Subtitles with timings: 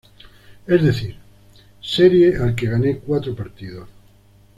[0.65, 1.15] Es decir,
[1.79, 3.87] serie al que gane cuatro partidos.